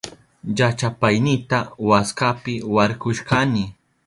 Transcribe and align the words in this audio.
Llachapaynita 0.57 1.59
waskapi 1.87 2.53
warkushkani. 2.75 3.65